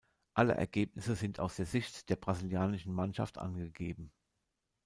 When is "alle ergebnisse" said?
0.33-1.13